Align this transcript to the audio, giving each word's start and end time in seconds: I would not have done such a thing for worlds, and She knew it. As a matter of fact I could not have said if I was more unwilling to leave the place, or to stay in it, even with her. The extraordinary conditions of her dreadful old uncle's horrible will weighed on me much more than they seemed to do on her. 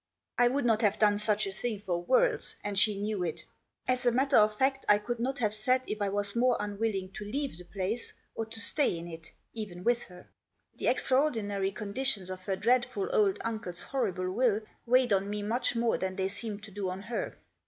I 0.39 0.47
would 0.47 0.65
not 0.65 0.81
have 0.81 0.97
done 0.97 1.19
such 1.19 1.45
a 1.45 1.51
thing 1.51 1.79
for 1.79 2.01
worlds, 2.01 2.55
and 2.63 2.75
She 2.75 2.99
knew 2.99 3.21
it. 3.23 3.45
As 3.87 4.03
a 4.03 4.11
matter 4.11 4.35
of 4.37 4.57
fact 4.57 4.83
I 4.89 4.97
could 4.97 5.19
not 5.19 5.37
have 5.37 5.53
said 5.53 5.83
if 5.85 6.01
I 6.01 6.09
was 6.09 6.35
more 6.35 6.57
unwilling 6.59 7.11
to 7.13 7.23
leave 7.23 7.55
the 7.55 7.65
place, 7.65 8.11
or 8.33 8.47
to 8.47 8.59
stay 8.59 8.97
in 8.97 9.07
it, 9.07 9.31
even 9.53 9.83
with 9.83 10.01
her. 10.05 10.27
The 10.75 10.87
extraordinary 10.87 11.71
conditions 11.71 12.31
of 12.31 12.41
her 12.45 12.55
dreadful 12.55 13.09
old 13.13 13.37
uncle's 13.43 13.83
horrible 13.83 14.31
will 14.31 14.61
weighed 14.87 15.13
on 15.13 15.29
me 15.29 15.43
much 15.43 15.75
more 15.75 15.99
than 15.99 16.15
they 16.15 16.29
seemed 16.29 16.63
to 16.63 16.71
do 16.71 16.89
on 16.89 17.03
her. 17.03 17.37